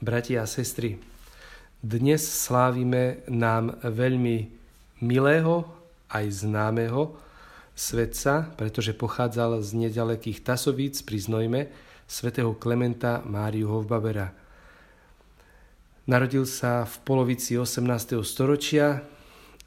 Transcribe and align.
bratia 0.00 0.40
a 0.42 0.48
sestry, 0.48 0.96
dnes 1.84 2.24
slávime 2.24 3.20
nám 3.28 3.76
veľmi 3.84 4.48
milého 5.04 5.68
aj 6.08 6.44
známeho 6.44 7.20
svetca, 7.76 8.48
pretože 8.56 8.96
pochádzal 8.96 9.60
z 9.60 9.88
nedalekých 9.88 10.40
Tasovíc 10.40 11.04
pri 11.04 11.20
Znojme, 11.20 11.60
svätého 12.08 12.56
Klementa 12.56 13.20
Máriu 13.28 13.68
Hovbabera. 13.68 14.32
Narodil 16.08 16.48
sa 16.48 16.88
v 16.88 16.96
polovici 17.04 17.60
18. 17.60 18.24
storočia 18.24 19.04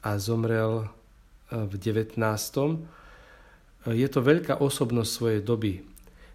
a 0.02 0.10
zomrel 0.18 0.84
e, 0.84 0.86
v 1.62 1.74
19. 1.78 2.18
Je 3.86 4.08
to 4.10 4.20
veľká 4.20 4.58
osobnosť 4.60 5.10
svojej 5.14 5.40
doby. 5.40 5.93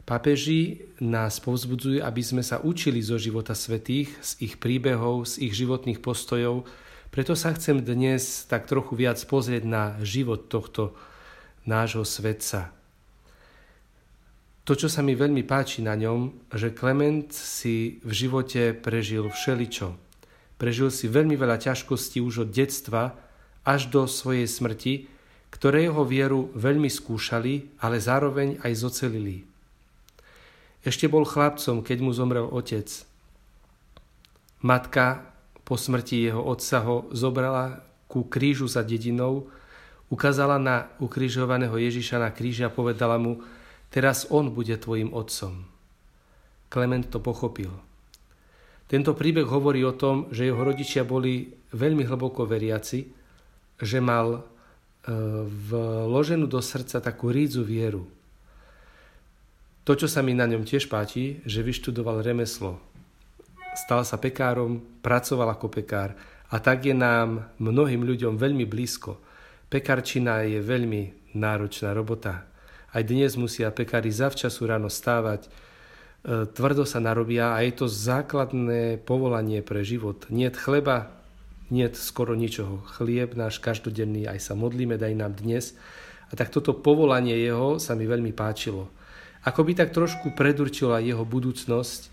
Papeži 0.09 0.89
nás 1.05 1.37
povzbudzujú, 1.37 2.01
aby 2.01 2.21
sme 2.25 2.41
sa 2.41 2.57
učili 2.65 2.97
zo 2.97 3.21
života 3.21 3.53
svetých, 3.53 4.09
z 4.25 4.41
ich 4.41 4.57
príbehov, 4.57 5.29
z 5.29 5.45
ich 5.45 5.53
životných 5.53 6.01
postojov. 6.01 6.65
Preto 7.13 7.37
sa 7.37 7.53
chcem 7.53 7.85
dnes 7.85 8.49
tak 8.49 8.65
trochu 8.65 8.97
viac 8.97 9.21
pozrieť 9.29 9.69
na 9.69 10.01
život 10.01 10.49
tohto 10.49 10.97
nášho 11.69 12.01
svetca. 12.01 12.73
To, 14.65 14.73
čo 14.73 14.89
sa 14.89 15.05
mi 15.05 15.13
veľmi 15.13 15.45
páči 15.45 15.85
na 15.85 15.93
ňom, 15.93 16.49
že 16.57 16.73
Klement 16.73 17.29
si 17.29 18.01
v 18.01 18.09
živote 18.09 18.73
prežil 18.73 19.29
všeličo. 19.29 19.93
Prežil 20.57 20.89
si 20.89 21.05
veľmi 21.05 21.37
veľa 21.37 21.61
ťažkostí 21.61 22.17
už 22.17 22.45
od 22.45 22.49
detstva 22.49 23.13
až 23.61 23.93
do 23.93 24.09
svojej 24.09 24.49
smrti, 24.49 25.05
ktoré 25.53 25.85
jeho 25.85 26.01
vieru 26.01 26.49
veľmi 26.57 26.89
skúšali, 26.89 27.77
ale 27.77 28.01
zároveň 28.01 28.57
aj 28.65 28.73
zocelili. 28.73 29.45
Ešte 30.79 31.11
bol 31.11 31.27
chlapcom, 31.27 31.83
keď 31.83 31.97
mu 31.99 32.11
zomrel 32.15 32.47
otec. 32.47 32.87
Matka 34.63 35.29
po 35.67 35.75
smrti 35.75 36.31
jeho 36.31 36.41
otca 36.41 36.81
ho 36.87 37.07
zobrala 37.11 37.83
ku 38.09 38.25
krížu 38.25 38.65
za 38.65 38.81
dedinou, 38.81 39.51
ukázala 40.09 40.57
na 40.57 40.89
ukrižovaného 40.97 41.77
Ježiša 41.77 42.17
na 42.17 42.33
kríži 42.33 42.65
a 42.65 42.73
povedala 42.73 43.21
mu, 43.21 43.45
teraz 43.93 44.25
on 44.33 44.49
bude 44.49 44.73
tvojim 44.81 45.13
otcom. 45.13 45.67
Klement 46.73 47.05
to 47.05 47.21
pochopil. 47.21 47.69
Tento 48.89 49.13
príbeh 49.13 49.45
hovorí 49.45 49.85
o 49.85 49.93
tom, 49.93 50.33
že 50.33 50.49
jeho 50.49 50.57
rodičia 50.57 51.05
boli 51.05 51.53
veľmi 51.77 52.09
hlboko 52.09 52.49
veriaci, 52.49 53.05
že 53.77 53.99
mal 54.01 54.33
e, 54.33 54.41
vloženú 55.69 56.49
do 56.49 56.57
srdca 56.57 56.97
takú 56.97 57.29
rídzu 57.29 57.61
vieru, 57.61 58.09
to, 59.89 60.05
čo 60.05 60.05
sa 60.05 60.21
mi 60.21 60.37
na 60.37 60.45
ňom 60.45 60.69
tiež 60.69 60.85
páči, 60.85 61.41
že 61.49 61.65
vyštudoval 61.65 62.21
remeslo. 62.21 62.77
Stal 63.73 64.05
sa 64.05 64.21
pekárom, 64.21 65.01
pracoval 65.01 65.49
ako 65.49 65.65
pekár 65.65 66.13
a 66.53 66.61
tak 66.61 66.85
je 66.85 66.93
nám 66.93 67.49
mnohým 67.57 68.05
ľuďom 68.05 68.37
veľmi 68.37 68.69
blízko. 68.69 69.17
Pekarčina 69.65 70.45
je 70.45 70.61
veľmi 70.61 71.33
náročná 71.33 71.97
robota. 71.97 72.45
Aj 72.93 73.01
dnes 73.01 73.33
musia 73.33 73.73
pekári 73.73 74.13
zavčasu 74.13 74.69
ráno 74.69 74.93
stávať, 74.93 75.49
e, 75.49 76.45
tvrdo 76.45 76.85
sa 76.85 77.01
narobia 77.01 77.57
a 77.57 77.65
je 77.65 77.73
to 77.73 77.89
základné 77.89 79.01
povolanie 79.01 79.65
pre 79.65 79.81
život. 79.81 80.29
Niet 80.29 80.53
chleba, 80.53 81.09
niet 81.73 81.97
skoro 81.97 82.37
ničoho. 82.37 82.85
Chlieb 82.93 83.33
náš 83.33 83.57
každodenný, 83.57 84.29
aj 84.29 84.37
sa 84.37 84.53
modlíme, 84.53 85.01
daj 85.01 85.17
nám 85.17 85.33
dnes. 85.33 85.73
A 86.29 86.37
tak 86.37 86.53
toto 86.53 86.77
povolanie 86.77 87.41
jeho 87.41 87.81
sa 87.81 87.97
mi 87.97 88.05
veľmi 88.05 88.37
páčilo. 88.37 88.98
Ako 89.47 89.63
by 89.63 89.71
tak 89.71 89.95
trošku 89.95 90.35
predurčila 90.35 90.99
jeho 90.99 91.23
budúcnosť, 91.23 92.11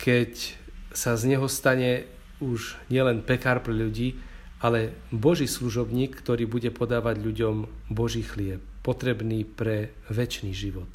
keď 0.00 0.56
sa 0.96 1.18
z 1.18 1.36
neho 1.36 1.44
stane 1.50 2.08
už 2.40 2.80
nielen 2.88 3.20
pekár 3.20 3.60
pre 3.60 3.76
ľudí, 3.76 4.16
ale 4.64 4.96
Boží 5.12 5.44
služobník, 5.44 6.16
ktorý 6.16 6.48
bude 6.48 6.72
podávať 6.72 7.20
ľuďom 7.20 7.68
Boží 7.92 8.24
chlieb, 8.24 8.64
potrebný 8.80 9.44
pre 9.44 9.92
väčší 10.08 10.56
život. 10.56 10.88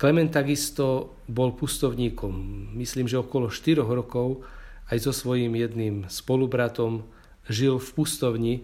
Klement 0.00 0.32
takisto 0.32 1.14
bol 1.28 1.52
pustovníkom, 1.52 2.32
myslím, 2.80 3.06
že 3.06 3.20
okolo 3.20 3.52
4 3.52 3.84
rokov 3.84 4.42
aj 4.88 4.98
so 4.98 5.12
svojím 5.12 5.60
jedným 5.60 6.08
spolubratom 6.08 7.04
žil 7.46 7.76
v 7.78 7.88
pustovni, 7.94 8.54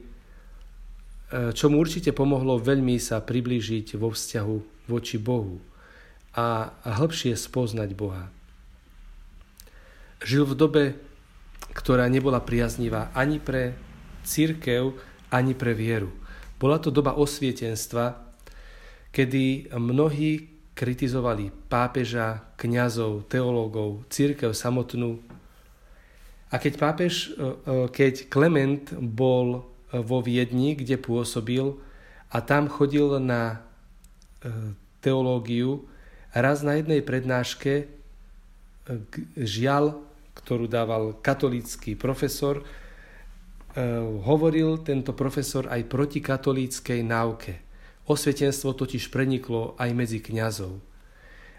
čo 1.29 1.69
mu 1.69 1.77
určite 1.79 2.17
pomohlo 2.17 2.57
veľmi 2.57 2.97
sa 2.97 3.21
priblížiť 3.21 4.01
vo 4.01 4.11
vzťahu 4.11 4.78
voči 4.89 5.21
Bohu 5.21 5.61
a 6.33 6.73
hĺbšie 6.83 7.37
spoznať 7.37 7.91
Boha. 7.93 8.33
Žil 10.25 10.51
v 10.51 10.55
dobe, 10.59 10.85
ktorá 11.77 12.11
nebola 12.11 12.43
priaznivá 12.43 13.15
ani 13.15 13.39
pre 13.39 13.77
církev, 14.27 14.99
ani 15.31 15.55
pre 15.55 15.77
vieru. 15.77 16.11
Bola 16.59 16.83
to 16.83 16.91
doba 16.91 17.15
osvietenstva, 17.15 18.19
kedy 19.15 19.71
mnohí 19.79 20.59
kritizovali 20.75 21.51
pápeža, 21.71 22.55
kňazov, 22.59 23.31
teológov, 23.31 24.07
církev 24.11 24.55
samotnú. 24.55 25.23
A 26.49 26.57
keď 26.57 26.73
pápež, 26.79 27.15
e, 27.15 27.31
e, 27.35 27.47
keď 27.91 28.31
Klement 28.31 28.95
bol 28.95 29.67
vo 29.91 30.19
Viedni, 30.21 30.77
kde 30.77 31.01
pôsobil 31.01 31.77
a 32.29 32.45
tam 32.45 32.69
chodil 32.69 33.19
na 33.19 33.68
E, 34.39 34.79
teológiu. 35.03 35.91
Raz 36.31 36.63
na 36.63 36.79
jednej 36.79 37.03
prednáške 37.03 37.73
e, 37.83 37.85
žial, 39.35 39.99
ktorú 40.39 40.71
dával 40.71 41.19
katolícky 41.19 41.99
profesor, 41.99 42.63
e, 42.63 42.65
hovoril 44.23 44.79
tento 44.87 45.11
profesor 45.11 45.67
aj 45.67 45.83
proti 45.91 46.23
katolíckej 46.23 47.03
náuke. 47.03 47.59
Osvietenstvo 48.07 48.79
totiž 48.79 49.11
preniklo 49.11 49.75
aj 49.75 49.91
medzi 49.91 50.23
kňazov. 50.23 50.79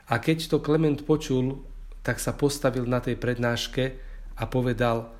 A 0.07 0.15
keď 0.23 0.47
to 0.47 0.63
Klement 0.63 1.03
počul, 1.03 1.59
tak 1.99 2.23
sa 2.23 2.31
postavil 2.31 2.87
na 2.87 3.03
tej 3.03 3.19
prednáške 3.19 3.83
a 4.39 4.43
povedal, 4.47 5.11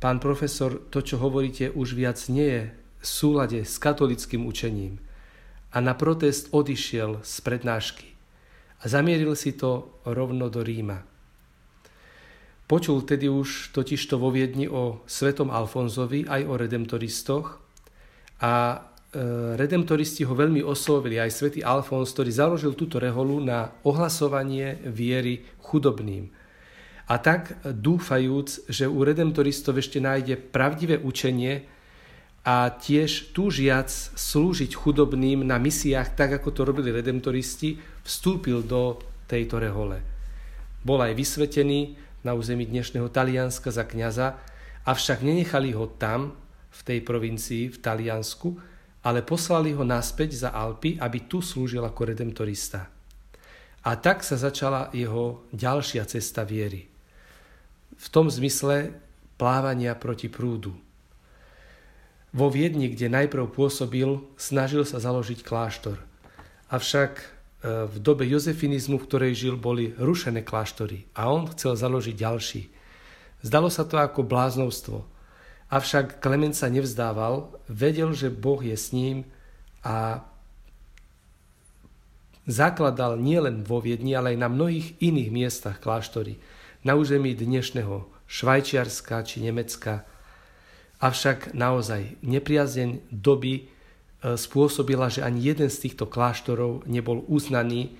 pán 0.00 0.16
profesor, 0.16 0.80
to, 0.88 1.04
čo 1.04 1.20
hovoríte, 1.20 1.76
už 1.76 1.92
viac 1.92 2.16
nie 2.32 2.48
je 2.48 2.62
v 2.72 3.06
súlade 3.06 3.60
s 3.68 3.76
katolickým 3.76 4.48
učením 4.48 5.11
a 5.72 5.80
na 5.80 5.96
protest 5.96 6.52
odišiel 6.52 7.24
z 7.24 7.34
prednášky 7.40 8.12
a 8.82 8.84
zamieril 8.90 9.32
si 9.32 9.56
to 9.56 9.96
rovno 10.04 10.52
do 10.52 10.60
Ríma. 10.60 11.00
Počul 12.66 13.04
tedy 13.04 13.28
už 13.28 13.72
totižto 13.76 14.16
vo 14.16 14.32
Viedni 14.32 14.64
o 14.68 15.04
svetom 15.04 15.52
Alfonzovi 15.52 16.24
aj 16.24 16.42
o 16.48 16.54
redemptoristoch 16.56 17.46
a 18.40 18.52
e, 18.72 18.76
redemptoristi 19.60 20.24
ho 20.24 20.32
veľmi 20.32 20.64
oslovili, 20.64 21.20
aj 21.20 21.36
svätý 21.36 21.60
Alfons, 21.60 22.08
ktorý 22.16 22.32
založil 22.32 22.72
túto 22.72 22.96
reholu 22.96 23.44
na 23.44 23.76
ohlasovanie 23.84 24.80
viery 24.88 25.44
chudobným. 25.60 26.32
A 27.12 27.20
tak 27.20 27.60
dúfajúc, 27.60 28.72
že 28.72 28.88
u 28.88 29.04
redemptoristov 29.04 29.76
ešte 29.76 30.00
nájde 30.00 30.40
pravdivé 30.40 30.96
učenie, 30.96 31.68
a 32.42 32.74
tiež 32.74 33.30
túžiac 33.30 33.86
slúžiť 34.18 34.74
chudobným 34.74 35.46
na 35.46 35.62
misiách, 35.62 36.18
tak 36.18 36.42
ako 36.42 36.50
to 36.50 36.62
robili 36.66 36.90
redemptoristi, 36.90 37.78
vstúpil 38.02 38.66
do 38.66 38.98
tejto 39.30 39.62
rehole. 39.62 40.02
Bol 40.82 40.98
aj 40.98 41.14
vysvetený 41.14 41.94
na 42.26 42.34
území 42.34 42.66
dnešného 42.66 43.06
Talianska 43.14 43.70
za 43.70 43.86
kňaza, 43.86 44.34
avšak 44.82 45.22
nenechali 45.22 45.70
ho 45.70 45.86
tam, 45.86 46.34
v 46.72 46.80
tej 46.82 46.98
provincii, 47.04 47.68
v 47.68 47.78
Taliansku, 47.78 48.48
ale 49.04 49.20
poslali 49.20 49.76
ho 49.76 49.84
naspäť 49.84 50.46
za 50.46 50.50
Alpy, 50.50 50.96
aby 50.96 51.28
tu 51.28 51.44
slúžil 51.44 51.84
ako 51.84 52.10
redemptorista. 52.10 52.88
A 53.82 53.90
tak 53.98 54.22
sa 54.22 54.38
začala 54.38 54.88
jeho 54.94 55.44
ďalšia 55.50 56.06
cesta 56.06 56.46
viery. 56.46 56.86
V 57.98 58.06
tom 58.08 58.30
zmysle 58.30 58.94
plávania 59.36 59.98
proti 59.98 60.30
prúdu. 60.30 60.72
Vo 62.32 62.48
Viedni, 62.48 62.88
kde 62.88 63.12
najprv 63.12 63.52
pôsobil, 63.52 64.24
snažil 64.40 64.88
sa 64.88 64.96
založiť 64.96 65.44
kláštor. 65.44 66.00
Avšak 66.72 67.12
e, 67.20 67.24
v 67.84 67.96
dobe 68.00 68.24
jozefinizmu, 68.24 68.96
v 68.96 69.04
ktorej 69.04 69.32
žil, 69.36 69.54
boli 69.60 69.92
rušené 70.00 70.40
kláštory 70.40 71.04
a 71.12 71.28
on 71.28 71.44
chcel 71.52 71.76
založiť 71.76 72.16
ďalší. 72.16 72.62
Zdalo 73.44 73.68
sa 73.68 73.84
to 73.84 74.00
ako 74.00 74.24
bláznovstvo. 74.24 75.04
Avšak 75.68 76.24
Klement 76.24 76.56
sa 76.56 76.72
nevzdával, 76.72 77.52
vedel, 77.68 78.16
že 78.16 78.32
Boh 78.32 78.64
je 78.64 78.80
s 78.80 78.96
ním 78.96 79.28
a 79.84 80.24
zakladal 82.48 83.20
nielen 83.20 83.60
vo 83.60 83.84
Viedni, 83.84 84.16
ale 84.16 84.32
aj 84.32 84.38
na 84.40 84.48
mnohých 84.48 84.96
iných 85.04 85.28
miestach 85.28 85.84
kláštory. 85.84 86.40
Na 86.80 86.96
území 86.96 87.36
dnešného 87.36 88.08
Švajčiarska 88.24 89.20
či 89.28 89.44
Nemecka, 89.44 90.08
Avšak 91.02 91.50
naozaj 91.50 92.22
nepriazeň 92.22 93.10
doby 93.10 93.54
e, 93.58 93.62
spôsobila, 94.38 95.10
že 95.10 95.26
ani 95.26 95.42
jeden 95.42 95.66
z 95.66 95.90
týchto 95.90 96.06
kláštorov 96.06 96.86
nebol 96.86 97.26
uznaný 97.26 97.98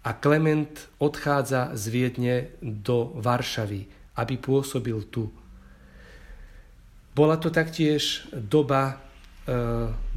a 0.00 0.16
Klement 0.16 0.88
odchádza 0.96 1.76
z 1.76 1.84
Viedne 1.92 2.36
do 2.64 3.12
Varšavy 3.20 3.98
aby 4.18 4.34
pôsobil 4.34 4.98
tu. 5.06 5.30
Bola 7.14 7.38
to 7.38 7.54
taktiež 7.54 8.26
doba 8.34 8.82
e, 8.90 8.94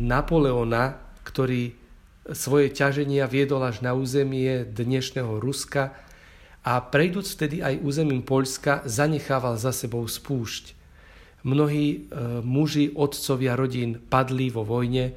Napoleona, 0.02 0.98
ktorý 1.22 1.78
svoje 2.34 2.74
ťaženia 2.74 3.26
viedol 3.30 3.62
až 3.66 3.82
na 3.86 3.94
územie 3.94 4.66
dnešného 4.66 5.42
Ruska 5.42 5.94
a 6.62 6.78
prejdúc 6.82 7.26
vtedy 7.26 7.66
aj 7.66 7.82
územím 7.82 8.22
Poľska, 8.22 8.86
zanechával 8.86 9.58
za 9.58 9.74
sebou 9.74 10.06
spúšť. 10.06 10.78
Mnohí 11.42 11.86
e, 11.90 12.00
muži, 12.46 12.94
otcovia 12.94 13.58
rodín 13.58 13.98
padli 13.98 14.54
vo 14.54 14.62
vojne 14.62 15.10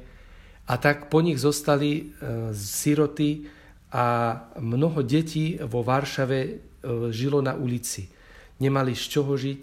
a 0.65 0.73
tak 0.81 1.13
po 1.13 1.21
nich 1.21 1.37
zostali 1.37 1.91
e, 2.01 2.03
siroty 2.49 3.45
a 3.93 4.05
mnoho 4.57 5.05
detí 5.05 5.61
vo 5.61 5.85
Varšave 5.85 6.39
e, 6.41 6.53
žilo 7.13 7.45
na 7.45 7.53
ulici. 7.53 8.09
Nemali 8.57 8.97
z 8.97 9.03
čoho 9.05 9.37
žiť, 9.37 9.61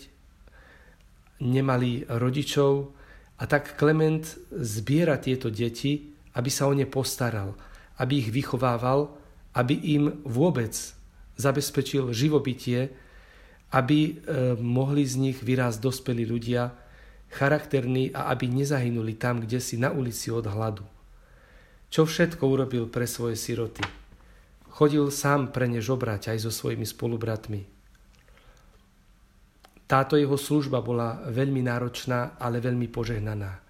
nemali 1.42 2.06
rodičov 2.06 2.94
a 3.42 3.44
tak 3.50 3.74
Klement 3.74 4.22
zbiera 4.54 5.18
tieto 5.18 5.50
deti, 5.50 6.14
aby 6.38 6.50
sa 6.52 6.70
o 6.70 6.72
ne 6.72 6.86
postaral, 6.86 7.58
aby 7.98 8.22
ich 8.22 8.30
vychovával, 8.30 9.10
aby 9.58 9.74
im 9.98 10.22
vôbec 10.22 10.72
zabezpečil 11.34 12.14
živobytie, 12.14 12.94
aby 13.72 13.98
e, 14.04 14.12
mohli 14.60 15.02
z 15.08 15.16
nich 15.16 15.38
vyrásť 15.40 15.80
dospelí 15.80 16.28
ľudia, 16.28 16.76
charakterní 17.32 18.12
a 18.12 18.28
aby 18.28 18.52
nezahynuli 18.52 19.16
tam, 19.16 19.40
kde 19.40 19.56
si 19.56 19.80
na 19.80 19.88
ulici 19.88 20.28
od 20.28 20.44
hladu. 20.44 20.84
Čo 21.88 22.04
všetko 22.04 22.44
urobil 22.44 22.92
pre 22.92 23.08
svoje 23.08 23.40
siroty. 23.40 23.80
Chodil 24.72 25.08
sám 25.08 25.52
pre 25.52 25.68
ne 25.68 25.80
žobrať 25.80 26.36
aj 26.36 26.38
so 26.44 26.52
svojimi 26.52 26.84
spolubratmi. 26.84 27.64
Táto 29.88 30.16
jeho 30.16 30.40
služba 30.40 30.80
bola 30.80 31.20
veľmi 31.28 31.60
náročná, 31.60 32.40
ale 32.40 32.64
veľmi 32.64 32.88
požehnaná. 32.88 33.60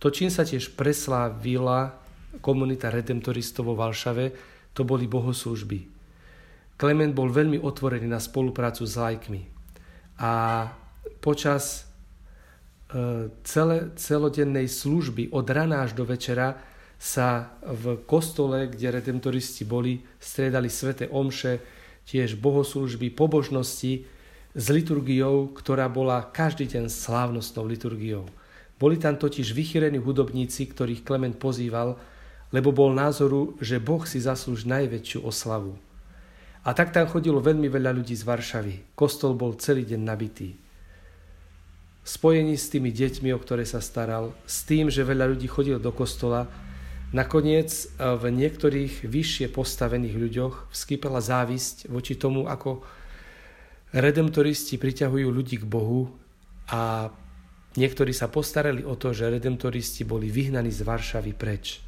To, 0.00 0.08
čím 0.08 0.32
sa 0.32 0.48
tiež 0.48 0.72
preslávila 0.72 2.00
komunita 2.40 2.88
redemptoristov 2.88 3.68
vo 3.68 3.74
Valšave, 3.76 4.32
to 4.72 4.88
boli 4.88 5.04
bohoslužby. 5.04 6.01
Klement 6.82 7.14
bol 7.14 7.30
veľmi 7.30 7.62
otvorený 7.62 8.10
na 8.10 8.18
spoluprácu 8.18 8.82
s 8.82 8.98
lajkmi. 8.98 9.46
A 10.18 10.66
počas 11.22 11.86
e, 12.90 13.30
celé, 13.46 13.94
celodennej 13.94 14.66
služby 14.66 15.30
od 15.30 15.46
rana 15.46 15.86
až 15.86 15.94
do 15.94 16.02
večera 16.02 16.58
sa 16.98 17.54
v 17.62 18.02
kostole, 18.02 18.66
kde 18.66 18.98
redemptoristi 18.98 19.62
boli, 19.62 20.02
striedali 20.18 20.66
svete 20.66 21.06
omše, 21.06 21.62
tiež 22.02 22.34
bohoslužby, 22.42 23.14
pobožnosti 23.14 24.02
s 24.50 24.64
liturgiou, 24.66 25.54
ktorá 25.54 25.86
bola 25.86 26.34
každý 26.34 26.66
deň 26.66 26.90
slávnostnou 26.90 27.62
liturgiou. 27.62 28.26
Boli 28.82 28.98
tam 28.98 29.14
totiž 29.14 29.54
vychýrení 29.54 30.02
hudobníci, 30.02 30.66
ktorých 30.66 31.06
Klement 31.06 31.38
pozýval, 31.38 31.94
lebo 32.50 32.74
bol 32.74 32.90
názoru, 32.90 33.54
že 33.62 33.78
Boh 33.78 34.02
si 34.02 34.18
zaslúž 34.18 34.66
najväčšiu 34.66 35.22
oslavu. 35.22 35.78
A 36.62 36.70
tak 36.72 36.94
tam 36.94 37.10
chodilo 37.10 37.42
veľmi 37.42 37.66
veľa 37.66 37.90
ľudí 37.90 38.14
z 38.14 38.22
Varšavy. 38.22 38.94
Kostol 38.94 39.34
bol 39.34 39.58
celý 39.58 39.82
deň 39.82 40.00
nabitý. 40.02 40.54
Spojení 42.06 42.54
s 42.54 42.70
tými 42.70 42.94
deťmi, 42.94 43.34
o 43.34 43.38
ktoré 43.38 43.66
sa 43.66 43.82
staral, 43.82 44.34
s 44.46 44.62
tým, 44.66 44.90
že 44.90 45.06
veľa 45.06 45.34
ľudí 45.34 45.50
chodilo 45.50 45.82
do 45.82 45.90
kostola, 45.90 46.46
nakoniec 47.10 47.70
v 47.98 48.24
niektorých 48.30 49.06
vyššie 49.06 49.50
postavených 49.50 50.16
ľuďoch 50.18 50.54
vskypela 50.70 51.18
závisť 51.18 51.90
voči 51.90 52.14
tomu, 52.14 52.46
ako 52.46 52.82
redemptoristi 53.94 54.78
priťahujú 54.78 55.28
ľudí 55.30 55.62
k 55.62 55.66
Bohu 55.66 56.10
a 56.70 57.10
Niektorí 57.72 58.12
sa 58.12 58.28
postarali 58.28 58.84
o 58.84 59.00
to, 59.00 59.16
že 59.16 59.32
redemptoristi 59.32 60.04
boli 60.04 60.28
vyhnaní 60.28 60.68
z 60.68 60.84
Varšavy 60.84 61.32
preč. 61.32 61.80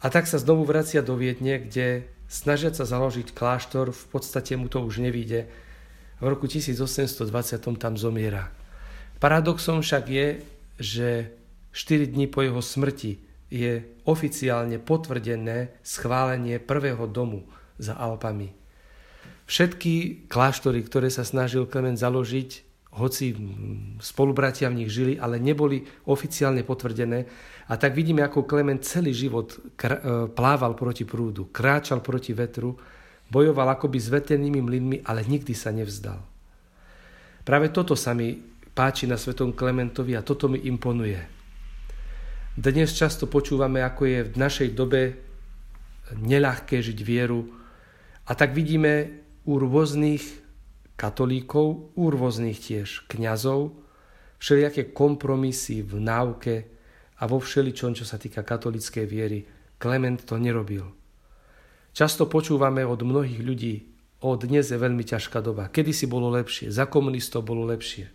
A 0.00 0.08
tak 0.08 0.24
sa 0.24 0.40
znovu 0.40 0.64
vracia 0.64 1.04
do 1.04 1.12
Viedne, 1.12 1.60
kde 1.60 2.08
snažiať 2.26 2.78
sa 2.78 2.84
založiť 2.84 3.32
kláštor, 3.32 3.94
v 3.94 4.04
podstate 4.10 4.54
mu 4.58 4.66
to 4.66 4.82
už 4.82 5.02
nevíde. 5.02 5.46
V 6.18 6.26
roku 6.26 6.46
1820 6.46 7.22
tam 7.76 7.94
zomiera. 7.94 8.50
Paradoxom 9.16 9.80
však 9.80 10.04
je, 10.08 10.26
že 10.76 11.08
4 11.72 12.12
dní 12.12 12.28
po 12.28 12.44
jeho 12.44 12.60
smrti 12.60 13.20
je 13.52 13.84
oficiálne 14.04 14.80
potvrdené 14.80 15.76
schválenie 15.80 16.58
prvého 16.58 17.06
domu 17.06 17.46
za 17.76 17.94
Alpami. 17.94 18.52
Všetky 19.46 20.26
kláštory, 20.26 20.82
ktoré 20.82 21.06
sa 21.06 21.22
snažil 21.22 21.70
Klement 21.70 21.94
založiť, 21.94 22.66
hoci 22.94 23.34
spolubratia 24.00 24.70
v 24.70 24.84
nich 24.84 24.90
žili, 24.90 25.18
ale 25.18 25.42
neboli 25.42 25.84
oficiálne 26.08 26.62
potvrdené. 26.62 27.26
A 27.68 27.74
tak 27.76 27.92
vidíme, 27.92 28.22
ako 28.22 28.46
Klement 28.46 28.80
celý 28.80 29.10
život 29.12 29.52
e, 29.52 29.60
plával 30.30 30.72
proti 30.78 31.02
prúdu, 31.02 31.50
kráčal 31.50 32.00
proti 32.00 32.32
vetru, 32.32 32.78
bojoval 33.26 33.74
akoby 33.74 33.98
s 33.98 34.08
veternými 34.08 34.60
mlynmi, 34.62 34.96
ale 35.04 35.26
nikdy 35.26 35.52
sa 35.52 35.74
nevzdal. 35.74 36.22
Práve 37.42 37.74
toto 37.74 37.98
sa 37.98 38.14
mi 38.14 38.38
páči 38.72 39.04
na 39.04 39.18
svetom 39.18 39.52
Klementovi 39.52 40.14
a 40.14 40.24
toto 40.24 40.46
mi 40.46 40.62
imponuje. 40.64 41.20
Dnes 42.56 42.96
často 42.96 43.28
počúvame, 43.28 43.84
ako 43.84 44.02
je 44.08 44.18
v 44.32 44.34
našej 44.40 44.68
dobe 44.72 45.20
neľahké 46.16 46.80
žiť 46.80 46.98
vieru 47.04 47.44
a 48.24 48.32
tak 48.32 48.56
vidíme 48.56 49.22
u 49.44 49.60
rôznych 49.60 50.45
katolíkov, 50.96 51.92
u 51.92 52.04
rôznych 52.08 52.56
tiež 52.56 53.04
kňazov, 53.06 53.76
všelijaké 54.40 54.92
kompromisy 54.92 55.84
v 55.84 56.00
náuke 56.00 56.54
a 57.20 57.22
vo 57.24 57.40
všeličom, 57.40 57.96
čo 57.96 58.04
sa 58.04 58.20
týka 58.20 58.44
katolíckej 58.44 59.06
viery. 59.08 59.44
Klement 59.76 60.24
to 60.24 60.40
nerobil. 60.40 60.92
Často 61.96 62.28
počúvame 62.28 62.84
od 62.84 63.00
mnohých 63.00 63.40
ľudí, 63.40 63.74
o 64.24 64.36
dnes 64.36 64.68
je 64.68 64.76
veľmi 64.76 65.04
ťažká 65.04 65.40
doba. 65.40 65.68
Kedy 65.68 65.92
si 65.92 66.04
bolo 66.08 66.32
lepšie, 66.32 66.72
za 66.72 66.88
komunistov 66.88 67.44
bolo 67.44 67.68
lepšie. 67.68 68.08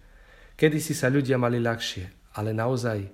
Kedy 0.58 0.78
si 0.78 0.94
sa 0.94 1.10
ľudia 1.10 1.42
mali 1.42 1.58
ľahšie, 1.58 2.34
ale 2.38 2.54
naozaj 2.54 3.10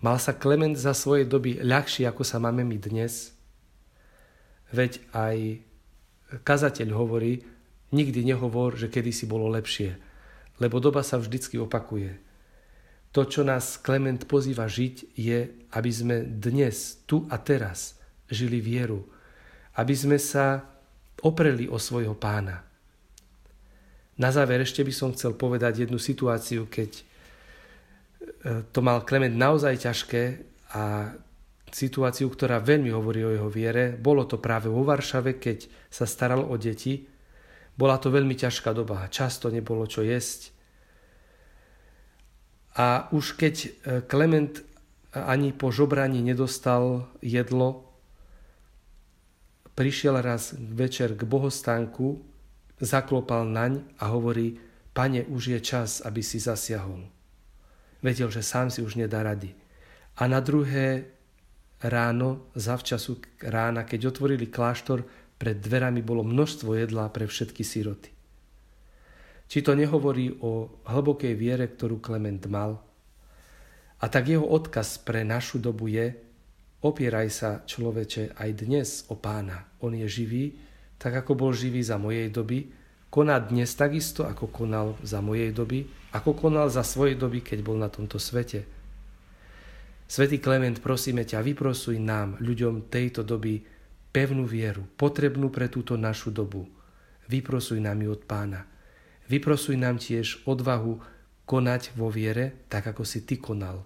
mal 0.00 0.16
sa 0.16 0.36
Klement 0.36 0.76
za 0.76 0.96
svojej 0.96 1.28
doby 1.28 1.60
ľahšie, 1.60 2.08
ako 2.08 2.24
sa 2.24 2.40
máme 2.40 2.64
my 2.64 2.76
dnes? 2.80 3.36
Veď 4.72 5.04
aj 5.12 5.36
kazateľ 6.44 6.88
hovorí, 6.96 7.44
Nikdy 7.94 8.26
nehovor, 8.26 8.74
že 8.74 8.90
kedysi 8.90 9.30
bolo 9.30 9.46
lepšie, 9.54 9.94
lebo 10.58 10.82
doba 10.82 11.06
sa 11.06 11.14
vždycky 11.22 11.62
opakuje. 11.62 12.18
To, 13.14 13.22
čo 13.22 13.46
nás 13.46 13.78
Klement 13.78 14.26
pozýva 14.26 14.66
žiť, 14.66 15.14
je, 15.14 15.46
aby 15.70 15.90
sme 15.94 16.26
dnes, 16.26 16.98
tu 17.06 17.22
a 17.30 17.38
teraz 17.38 17.94
žili 18.26 18.58
vieru, 18.58 19.06
aby 19.78 19.94
sme 19.94 20.18
sa 20.18 20.66
opreli 21.22 21.70
o 21.70 21.78
svojho 21.78 22.18
pána. 22.18 22.66
Na 24.18 24.34
záver 24.34 24.66
ešte 24.66 24.82
by 24.82 24.90
som 24.90 25.14
chcel 25.14 25.38
povedať 25.38 25.86
jednu 25.86 25.98
situáciu, 25.98 26.66
keď 26.66 26.90
e, 26.90 27.02
to 28.74 28.82
mal 28.82 29.06
Klement 29.06 29.34
naozaj 29.34 29.86
ťažké 29.86 30.22
a 30.74 31.14
situáciu, 31.70 32.26
ktorá 32.30 32.58
veľmi 32.58 32.90
hovorí 32.90 33.22
o 33.26 33.34
jeho 33.34 33.50
viere. 33.50 33.94
Bolo 33.94 34.26
to 34.26 34.42
práve 34.42 34.66
vo 34.66 34.82
Varšave, 34.82 35.38
keď 35.38 35.66
sa 35.90 36.06
staral 36.06 36.46
o 36.46 36.54
deti 36.58 37.13
bola 37.74 37.98
to 37.98 38.10
veľmi 38.10 38.38
ťažká 38.38 38.70
doba, 38.70 39.10
často 39.10 39.50
nebolo 39.50 39.86
čo 39.90 40.06
jesť. 40.06 40.54
A 42.74 43.06
už 43.14 43.38
keď 43.38 43.54
e, 43.54 43.68
Klement 44.06 44.62
ani 45.14 45.54
po 45.54 45.70
žobraní 45.70 46.22
nedostal 46.22 47.06
jedlo, 47.22 47.86
prišiel 49.78 50.18
raz 50.22 50.54
večer 50.58 51.14
k 51.14 51.22
bohostánku, 51.22 52.22
zaklopal 52.82 53.46
naň 53.46 53.86
a 54.02 54.10
hovorí, 54.10 54.58
pane, 54.90 55.22
už 55.26 55.58
je 55.58 55.60
čas, 55.62 56.02
aby 56.02 56.22
si 56.22 56.42
zasiahol. 56.42 57.06
Vedel, 58.02 58.30
že 58.30 58.42
sám 58.42 58.70
si 58.70 58.82
už 58.82 58.98
nedá 58.98 59.22
rady. 59.22 59.54
A 60.18 60.26
na 60.30 60.38
druhé 60.42 61.14
ráno, 61.82 62.50
zavčasu 62.54 63.18
rána, 63.42 63.82
keď 63.82 64.14
otvorili 64.14 64.46
kláštor, 64.46 65.06
pred 65.38 65.58
dverami 65.58 66.00
bolo 66.00 66.22
množstvo 66.22 66.74
jedla 66.78 67.10
pre 67.10 67.26
všetky 67.26 67.62
síroty. 67.66 68.10
Či 69.44 69.60
to 69.60 69.76
nehovorí 69.76 70.40
o 70.40 70.80
hlbokej 70.88 71.34
viere, 71.36 71.68
ktorú 71.68 72.00
Klement 72.00 72.42
mal? 72.48 72.80
A 74.00 74.04
tak 74.08 74.28
jeho 74.28 74.44
odkaz 74.44 75.00
pre 75.00 75.22
našu 75.22 75.60
dobu 75.60 75.88
je, 75.88 76.16
opieraj 76.84 77.28
sa 77.32 77.50
človeče 77.64 78.36
aj 78.36 78.50
dnes 78.56 78.88
o 79.08 79.16
pána. 79.16 79.68
On 79.80 79.92
je 79.92 80.04
živý, 80.08 80.56
tak 81.00 81.16
ako 81.20 81.36
bol 81.36 81.52
živý 81.52 81.84
za 81.84 82.00
mojej 82.00 82.28
doby, 82.28 82.68
koná 83.12 83.38
dnes 83.38 83.72
takisto, 83.76 84.26
ako 84.26 84.50
konal 84.50 84.98
za 85.06 85.22
mojej 85.22 85.54
doby, 85.54 85.86
ako 86.12 86.34
konal 86.34 86.66
za 86.72 86.82
svojej 86.82 87.14
doby, 87.14 87.44
keď 87.44 87.58
bol 87.62 87.78
na 87.78 87.86
tomto 87.86 88.18
svete. 88.18 88.66
Svetý 90.04 90.36
Klement, 90.36 90.78
prosíme 90.84 91.24
ťa, 91.24 91.40
vyprosuj 91.40 91.96
nám, 91.96 92.36
ľuďom 92.42 92.92
tejto 92.92 93.24
doby, 93.24 93.64
pevnú 94.14 94.46
vieru, 94.46 94.86
potrebnú 94.94 95.50
pre 95.50 95.66
túto 95.66 95.98
našu 95.98 96.30
dobu. 96.30 96.70
Vyprosuj 97.26 97.82
nám 97.82 97.98
ju 97.98 98.14
od 98.14 98.22
pána. 98.22 98.62
Vyprosuj 99.26 99.74
nám 99.74 99.98
tiež 99.98 100.46
odvahu 100.46 101.02
konať 101.50 101.98
vo 101.98 102.14
viere, 102.14 102.62
tak 102.70 102.86
ako 102.94 103.02
si 103.02 103.26
ty 103.26 103.42
konal, 103.42 103.82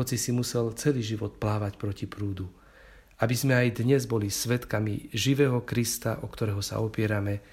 hoci 0.00 0.16
si 0.16 0.32
musel 0.32 0.72
celý 0.74 1.04
život 1.04 1.36
plávať 1.36 1.76
proti 1.76 2.08
prúdu. 2.08 2.48
Aby 3.20 3.34
sme 3.36 3.54
aj 3.54 3.84
dnes 3.84 4.10
boli 4.10 4.32
svetkami 4.32 5.12
živého 5.14 5.62
Krista, 5.62 6.18
o 6.24 6.26
ktorého 6.26 6.64
sa 6.64 6.82
opierame, 6.82 7.44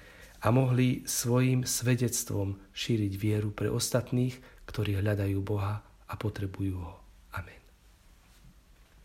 a 0.42 0.50
mohli 0.50 1.06
svojim 1.06 1.62
svedectvom 1.62 2.58
šíriť 2.74 3.12
vieru 3.14 3.54
pre 3.54 3.70
ostatných, 3.70 4.42
ktorí 4.66 4.98
hľadajú 4.98 5.38
Boha 5.38 5.86
a 5.86 6.14
potrebujú 6.18 6.82
ho. 6.82 7.01